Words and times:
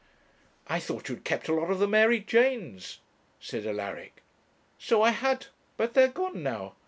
'I 0.65 0.79
thought 0.79 1.09
you'd 1.09 1.23
kept 1.23 1.47
a 1.47 1.53
lot 1.53 1.69
of 1.69 1.77
the 1.77 1.87
Mary 1.87 2.19
Janes,' 2.19 3.01
said 3.39 3.67
Alaric. 3.67 4.23
'So 4.79 5.03
I 5.03 5.11
had, 5.11 5.45
but 5.77 5.93
they're 5.93 6.07
gone 6.07 6.41
now. 6.41 6.73